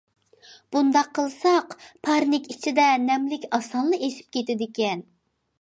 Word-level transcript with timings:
بۇنداق 0.75 1.11
قىلساق 1.17 1.75
پارنىك 2.09 2.49
ئىچىدە 2.55 2.87
نەملىك 3.05 3.47
ئاسانلا 3.59 4.03
ئېشىپ 4.09 4.35
كېتىدىكەن. 4.39 5.07